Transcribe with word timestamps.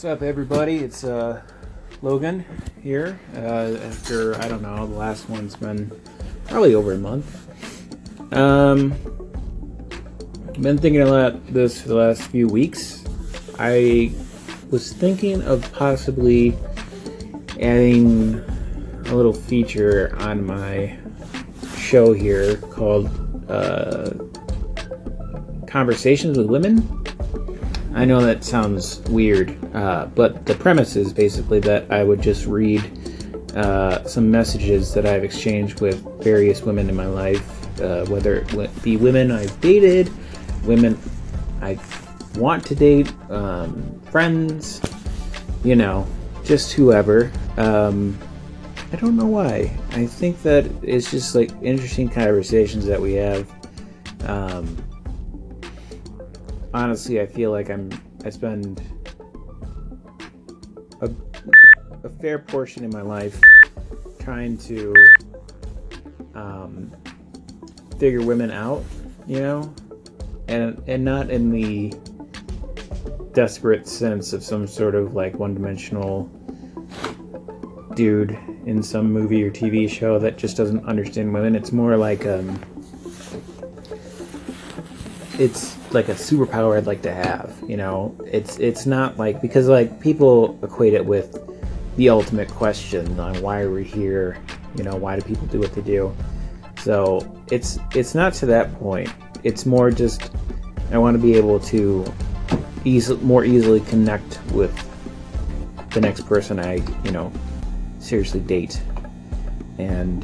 What's 0.00 0.16
up, 0.16 0.22
everybody? 0.22 0.78
It's 0.78 1.04
uh, 1.04 1.42
Logan 2.00 2.42
here. 2.82 3.20
Uh, 3.36 3.76
after 3.84 4.34
I 4.40 4.48
don't 4.48 4.62
know, 4.62 4.86
the 4.86 4.96
last 4.96 5.28
one's 5.28 5.54
been 5.54 5.92
probably 6.46 6.74
over 6.74 6.94
a 6.94 6.96
month. 6.96 8.32
Um, 8.32 8.92
been 10.58 10.78
thinking 10.78 11.02
about 11.02 11.46
this 11.48 11.82
for 11.82 11.88
the 11.88 11.96
last 11.96 12.22
few 12.22 12.48
weeks. 12.48 13.04
I 13.58 14.10
was 14.70 14.90
thinking 14.90 15.42
of 15.42 15.70
possibly 15.74 16.56
adding 17.60 18.38
a 19.04 19.14
little 19.14 19.34
feature 19.34 20.16
on 20.20 20.46
my 20.46 20.98
show 21.76 22.14
here 22.14 22.56
called 22.56 23.10
uh, 23.50 24.12
Conversations 25.66 26.38
with 26.38 26.46
Women 26.46 27.04
I 27.94 28.04
know 28.04 28.20
that 28.20 28.44
sounds 28.44 29.00
weird, 29.10 29.58
uh, 29.74 30.06
but 30.14 30.46
the 30.46 30.54
premise 30.54 30.96
is 30.96 31.12
basically 31.12 31.60
that 31.60 31.90
I 31.90 32.04
would 32.04 32.22
just 32.22 32.46
read 32.46 32.82
uh, 33.56 34.04
some 34.04 34.30
messages 34.30 34.94
that 34.94 35.06
I've 35.06 35.24
exchanged 35.24 35.80
with 35.80 36.00
various 36.22 36.62
women 36.62 36.88
in 36.88 36.94
my 36.94 37.06
life, 37.06 37.80
uh, 37.80 38.06
whether 38.06 38.36
it 38.36 38.82
be 38.82 38.96
women 38.96 39.32
I've 39.32 39.60
dated, 39.60 40.10
women 40.64 40.98
I 41.60 41.78
want 42.36 42.64
to 42.66 42.74
date, 42.74 43.12
um, 43.28 44.00
friends, 44.10 44.80
you 45.64 45.74
know, 45.74 46.06
just 46.44 46.72
whoever. 46.72 47.32
Um, 47.56 48.16
I 48.92 48.96
don't 48.96 49.16
know 49.16 49.26
why. 49.26 49.76
I 49.90 50.06
think 50.06 50.42
that 50.42 50.64
it's 50.82 51.10
just 51.10 51.34
like 51.34 51.50
interesting 51.62 52.08
conversations 52.08 52.86
that 52.86 53.00
we 53.00 53.14
have. 53.14 53.50
Um, 54.24 54.76
honestly, 56.72 57.20
I 57.20 57.26
feel 57.26 57.50
like 57.50 57.70
I'm 57.70 57.90
I 58.24 58.30
spend 58.30 58.82
a, 61.00 61.10
a 62.04 62.10
fair 62.20 62.38
portion 62.38 62.84
in 62.84 62.90
my 62.90 63.02
life 63.02 63.40
trying 64.18 64.58
to 64.58 64.94
um, 66.34 66.92
figure 67.98 68.22
women 68.22 68.50
out, 68.50 68.84
you 69.26 69.40
know, 69.40 69.74
and 70.48 70.82
and 70.86 71.04
not 71.04 71.30
in 71.30 71.50
the 71.50 71.94
desperate 73.32 73.86
sense 73.86 74.32
of 74.32 74.42
some 74.42 74.66
sort 74.66 74.94
of 74.94 75.14
like 75.14 75.38
one-dimensional 75.38 76.24
dude 77.94 78.36
in 78.66 78.82
some 78.82 79.12
movie 79.12 79.42
or 79.42 79.50
TV 79.50 79.88
show 79.88 80.18
that 80.18 80.36
just 80.36 80.56
doesn't 80.56 80.84
understand 80.84 81.32
women. 81.32 81.54
It's 81.54 81.72
more 81.72 81.96
like 81.96 82.26
um, 82.26 82.60
it's 85.40 85.74
like 85.94 86.10
a 86.10 86.14
superpower 86.14 86.76
I'd 86.76 86.86
like 86.86 87.00
to 87.02 87.12
have. 87.12 87.56
You 87.66 87.78
know, 87.78 88.14
it's 88.26 88.58
it's 88.58 88.84
not 88.84 89.16
like 89.16 89.40
because 89.40 89.68
like 89.68 89.98
people 89.98 90.58
equate 90.62 90.92
it 90.92 91.04
with 91.04 91.38
the 91.96 92.10
ultimate 92.10 92.48
question 92.48 93.18
on 93.18 93.40
why 93.40 93.62
are 93.62 93.70
we 93.70 93.82
here? 93.82 94.36
You 94.76 94.84
know, 94.84 94.96
why 94.96 95.18
do 95.18 95.22
people 95.22 95.46
do 95.46 95.58
what 95.58 95.72
they 95.72 95.80
do? 95.80 96.14
So 96.82 97.42
it's 97.50 97.78
it's 97.94 98.14
not 98.14 98.34
to 98.34 98.46
that 98.46 98.72
point. 98.78 99.08
It's 99.42 99.64
more 99.64 99.90
just 99.90 100.30
I 100.92 100.98
want 100.98 101.14
to 101.14 101.22
be 101.22 101.34
able 101.34 101.58
to 101.60 102.04
easy, 102.84 103.16
more 103.16 103.44
easily 103.44 103.80
connect 103.80 104.38
with 104.52 104.74
the 105.90 106.02
next 106.02 106.26
person 106.26 106.60
I 106.60 106.82
you 107.02 107.12
know 107.12 107.32
seriously 107.98 108.40
date, 108.40 108.80
and 109.78 110.22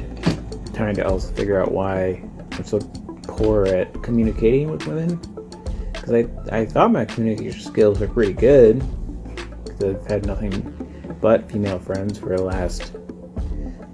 trying 0.75 0.95
to 0.95 1.07
also 1.07 1.33
figure 1.33 1.59
out 1.59 1.71
why 1.71 2.21
I'm 2.51 2.63
so 2.63 2.79
poor 3.37 3.65
at 3.65 4.01
communicating 4.03 4.69
with 4.69 4.85
women. 4.87 5.15
Because 5.93 6.13
I, 6.51 6.59
I 6.59 6.65
thought 6.65 6.91
my 6.91 7.05
communication 7.05 7.61
skills 7.61 7.99
were 7.99 8.07
pretty 8.07 8.33
good. 8.33 8.83
Because 9.63 9.83
I've 9.83 10.07
had 10.07 10.25
nothing 10.25 11.17
but 11.21 11.49
female 11.49 11.79
friends 11.79 12.17
for 12.17 12.35
the 12.35 12.43
last 12.43 12.93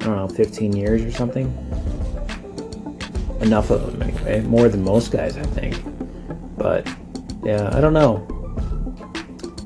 I 0.01 0.05
don't 0.05 0.17
know 0.17 0.27
15 0.27 0.75
years 0.75 1.03
or 1.03 1.11
something. 1.11 1.45
Enough 3.41 3.69
of 3.69 3.91
them 3.91 4.01
anyway. 4.01 4.41
More 4.41 4.69
than 4.69 4.83
most 4.83 5.11
guys 5.11 5.37
I 5.37 5.43
think. 5.43 5.81
But 6.57 6.87
yeah 7.43 7.69
I 7.73 7.81
don't 7.81 7.93
know. 7.93 8.27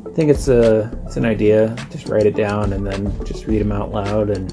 I 0.06 0.12
think 0.13 0.31
it's 0.31 0.47
a 0.47 0.91
it's 1.06 1.18
an 1.18 1.25
idea. 1.25 1.75
Just 1.91 2.09
write 2.09 2.25
it 2.25 2.35
down 2.35 2.74
and 2.74 2.85
then 2.85 3.25
just 3.25 3.46
read 3.46 3.62
them 3.62 3.72
out 3.72 3.91
loud 3.91 4.30
and 4.30 4.51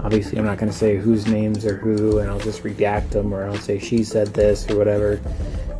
obviously 0.00 0.38
I'm 0.38 0.44
not 0.44 0.58
going 0.58 0.70
to 0.70 0.76
say 0.76 0.96
whose 0.96 1.26
names 1.26 1.64
are 1.64 1.76
who 1.76 2.18
and 2.18 2.30
I'll 2.30 2.40
just 2.40 2.62
redact 2.62 3.10
them 3.10 3.32
or 3.32 3.44
I'll 3.44 3.56
say 3.56 3.78
she 3.78 4.04
said 4.04 4.28
this 4.28 4.68
or 4.70 4.76
whatever 4.76 5.20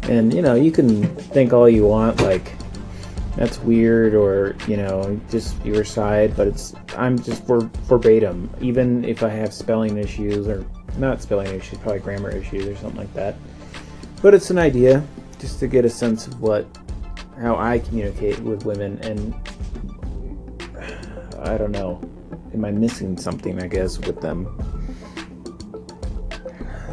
and 0.08 0.32
you 0.32 0.42
know, 0.42 0.54
you 0.54 0.72
can 0.72 1.04
think 1.14 1.52
all 1.52 1.68
you 1.68 1.86
want, 1.86 2.20
like 2.22 2.54
that's 3.36 3.58
weird, 3.60 4.14
or 4.14 4.56
you 4.66 4.76
know, 4.76 5.20
just 5.30 5.62
your 5.64 5.84
side. 5.84 6.36
But 6.36 6.48
it's 6.48 6.74
I'm 6.96 7.18
just 7.18 7.46
for 7.46 7.60
verbatim. 7.84 8.50
Even 8.60 9.04
if 9.04 9.22
I 9.22 9.28
have 9.28 9.52
spelling 9.52 9.98
issues, 9.98 10.48
or 10.48 10.64
not 10.96 11.20
spelling 11.20 11.54
issues, 11.54 11.78
probably 11.78 12.00
grammar 12.00 12.30
issues 12.30 12.66
or 12.66 12.76
something 12.76 12.98
like 12.98 13.12
that. 13.14 13.36
But 14.22 14.34
it's 14.34 14.50
an 14.50 14.58
idea, 14.58 15.04
just 15.38 15.60
to 15.60 15.68
get 15.68 15.84
a 15.84 15.90
sense 15.90 16.26
of 16.26 16.40
what 16.40 16.66
how 17.38 17.56
I 17.56 17.78
communicate 17.80 18.38
with 18.40 18.64
women, 18.64 18.98
and 19.02 19.34
I 21.40 21.58
don't 21.58 21.72
know. 21.72 22.00
Am 22.54 22.64
I 22.64 22.70
missing 22.70 23.16
something? 23.16 23.62
I 23.62 23.66
guess 23.66 23.98
with 23.98 24.20
them. 24.20 24.46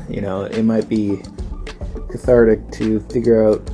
You 0.10 0.22
know, 0.22 0.44
it 0.44 0.64
might 0.64 0.88
be 0.88 1.22
cathartic 2.10 2.72
to 2.72 3.00
figure 3.12 3.48
out, 3.48 3.70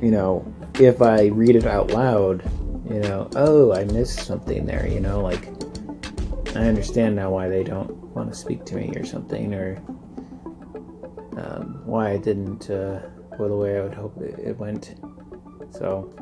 you 0.00 0.10
know, 0.10 0.44
if 0.74 1.00
I 1.00 1.26
read 1.26 1.56
it 1.56 1.66
out 1.66 1.90
loud, 1.90 2.42
you 2.90 3.00
know, 3.00 3.28
oh, 3.36 3.72
I 3.72 3.84
missed 3.84 4.26
something 4.26 4.66
there, 4.66 4.86
you 4.86 5.00
know, 5.00 5.20
like 5.20 5.48
I 6.56 6.66
understand 6.66 7.16
now 7.16 7.30
why 7.30 7.48
they 7.48 7.62
don't 7.62 7.90
want 8.14 8.30
to 8.30 8.36
speak 8.36 8.64
to 8.66 8.74
me 8.74 8.92
or 8.96 9.04
something, 9.04 9.54
or 9.54 9.76
um, 11.36 11.82
why 11.84 12.10
I 12.10 12.16
didn't 12.16 12.68
uh, 12.68 13.00
go 13.38 13.48
the 13.48 13.56
way 13.56 13.78
I 13.78 13.82
would 13.82 13.94
hope 13.94 14.20
it, 14.20 14.56
went. 14.58 14.96
So, 15.70 16.12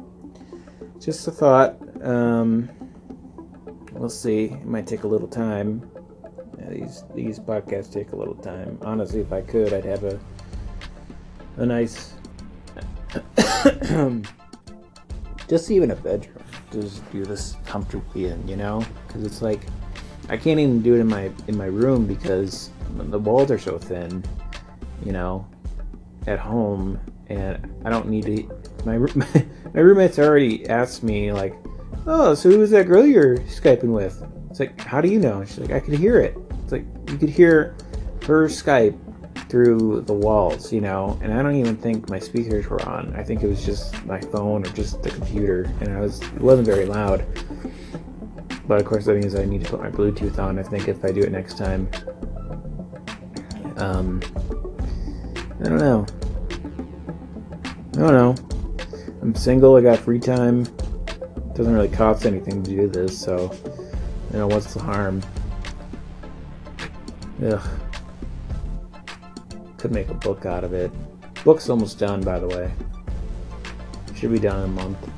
just 1.01 1.27
a 1.27 1.31
thought. 1.31 1.77
Um, 2.03 2.69
we'll 3.99 4.09
see. 4.09 4.45
It 4.47 4.65
might 4.65 4.87
take 4.87 5.03
a 5.03 5.09
little 5.09 5.29
time. 5.29 5.91
Yeah, 6.59 6.71
these 6.71 7.05
these 7.15 7.39
podcasts 7.39 7.93
take 7.93 8.13
a 8.13 8.17
little 8.17 8.35
time. 8.35 8.79
Honestly, 8.83 9.21
if 9.21 9.33
I 9.33 9.43
could, 9.43 9.73
I'd 9.73 9.85
have 9.85 10.05
a 10.05 10.19
a 11.57 11.67
nice, 11.67 12.15
just 15.49 15.71
even 15.71 15.91
a 15.91 15.97
bedroom 15.97 16.39
to 16.71 16.83
just 16.83 17.11
do 17.11 17.25
this 17.25 17.57
comfortably 17.67 18.27
in, 18.27 18.47
you 18.47 18.57
know, 18.57 18.85
because 19.07 19.25
it's 19.25 19.43
like 19.43 19.63
I 20.29 20.37
can't 20.37 20.61
even 20.61 20.83
do 20.83 20.95
it 20.95 21.01
in 21.01 21.09
my 21.09 21.31
in 21.49 21.57
my 21.57 21.67
room 21.67 22.07
because 22.07 22.71
the 22.97 23.19
walls 23.19 23.51
are 23.51 23.59
so 23.59 23.79
thin, 23.79 24.25
you 25.05 25.13
know, 25.13 25.47
at 26.27 26.39
home, 26.39 27.01
and 27.29 27.69
I 27.85 27.91
don't 27.91 28.09
need 28.09 28.25
to. 28.27 28.49
My 28.85 28.99
my 29.75 29.81
roommates 29.81 30.19
already 30.19 30.69
asked 30.69 31.03
me 31.03 31.33
like, 31.33 31.55
"Oh, 32.09 32.35
so 32.35 32.51
who's 32.51 32.71
that 32.71 32.87
girl 32.87 33.07
you're 33.07 33.37
skyping 33.39 33.93
with?" 33.93 34.25
It's 34.51 34.59
like, 34.59 34.81
"How 34.81 35.01
do 35.01 35.09
you 35.09 35.21
know?" 35.21 35.45
She's 35.45 35.59
like, 35.59 35.73
"I 35.73 35.81
could 35.81 35.95
hear 35.95 36.19
it." 36.21 36.37
It's 36.63 36.73
like 36.73 36.85
you 37.11 37.19
could 37.19 37.29
hear 37.29 37.77
her 38.27 38.49
Skype 38.49 38.99
through 39.49 40.03
the 40.03 40.13
walls, 40.13 40.73
you 40.73 40.81
know, 40.81 41.19
and 41.23 41.33
I 41.33 41.43
don't 41.43 41.55
even 41.55 41.77
think 41.77 42.11
my 42.11 42.19
speakers 42.19 42.69
were 42.69 42.83
on. 42.87 43.15
I 43.17 43.23
think 43.23 43.43
it 43.43 43.47
was 43.47 43.65
just 43.65 44.05
my 44.05 44.21
phone 44.21 44.67
or 44.67 44.71
just 44.71 45.03
the 45.03 45.11
computer, 45.11 45.71
and 45.81 45.93
I 45.95 46.01
was 46.01 46.21
it 46.21 46.41
wasn't 46.41 46.67
very 46.67 46.87
loud. 46.87 47.25
But 48.67 48.81
of 48.81 48.87
course, 48.87 49.07
that 49.07 49.15
means 49.15 49.35
I 49.35 49.45
need 49.45 49.65
to 49.65 49.71
put 49.71 49.81
my 49.81 49.91
Bluetooth 49.91 50.39
on. 50.39 50.59
I 50.59 50.63
think 50.63 50.89
if 50.89 51.05
I 51.05 51.13
do 51.13 51.21
it 51.21 51.33
next 51.33 51.57
time. 51.57 51.89
Um, 53.79 54.21
I 55.61 55.69
don't 55.69 55.79
know. 55.79 56.05
I 57.95 58.01
don't 58.01 58.13
know. 58.13 58.35
I'm 59.23 59.35
single. 59.35 59.77
I 59.77 59.81
got 59.81 59.99
free 59.99 60.19
time. 60.19 60.67
Doesn't 61.59 61.75
really 61.75 61.89
cost 61.89 62.25
anything 62.25 62.63
to 62.63 62.71
do 62.71 62.87
this, 62.87 63.21
so 63.21 63.53
you 64.33 64.39
know 64.39 64.47
what's 64.47 64.75
the 64.75 64.81
harm? 64.81 65.21
Ugh. 67.45 67.69
Could 69.77 69.91
make 69.91 70.09
a 70.09 70.15
book 70.15 70.47
out 70.47 70.63
of 70.63 70.73
it. 70.73 70.93
Book's 71.43 71.69
almost 71.69 71.99
done, 71.99 72.21
by 72.21 72.39
the 72.39 72.47
way. 72.47 72.71
Should 74.15 74.31
be 74.31 74.39
done 74.39 74.59
in 74.59 74.65
a 74.67 74.69
month. 74.69 75.11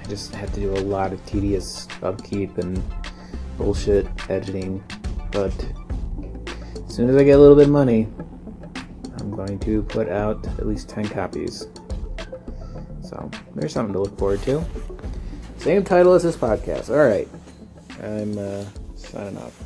I 0.00 0.08
just 0.08 0.32
have 0.36 0.54
to 0.54 0.60
do 0.60 0.72
a 0.72 0.78
lot 0.78 1.12
of 1.12 1.26
tedious 1.26 1.88
upkeep 2.04 2.58
and 2.58 2.80
bullshit 3.58 4.06
editing, 4.30 4.80
but 5.32 5.52
as 6.86 6.94
soon 6.94 7.10
as 7.10 7.16
I 7.16 7.24
get 7.24 7.32
a 7.32 7.38
little 7.38 7.56
bit 7.56 7.66
of 7.66 7.72
money, 7.72 8.06
I'm 9.18 9.32
going 9.34 9.58
to 9.58 9.82
put 9.82 10.08
out 10.08 10.46
at 10.46 10.68
least 10.68 10.88
10 10.88 11.08
copies. 11.08 11.66
So, 13.02 13.28
there's 13.56 13.72
something 13.72 13.92
to 13.92 13.98
look 13.98 14.16
forward 14.16 14.42
to. 14.42 14.64
Same 15.66 15.82
title 15.82 16.12
as 16.12 16.22
this 16.22 16.36
podcast. 16.36 16.90
Alright. 16.90 17.26
I'm 18.00 18.38
uh, 18.38 18.64
signing 18.94 19.36
off. 19.36 19.65